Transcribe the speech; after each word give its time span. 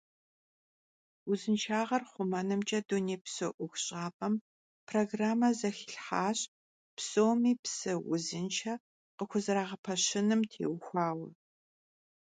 Vuzınşşağer 1.25 2.01
xhumenımç'e 2.11 2.79
dunêypso 2.87 3.47
'Uexuş'ap'em 3.53 4.33
programme 4.87 5.49
zexilhhaş 5.59 6.39
psomi 6.95 7.53
psı 7.63 7.93
vuzınşşe 8.07 8.73
khıxuzerağepeşınım 9.17 10.41
têuxuaue. 10.51 11.29